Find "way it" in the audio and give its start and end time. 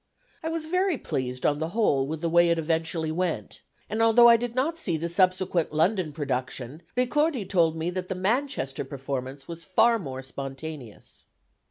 2.31-2.57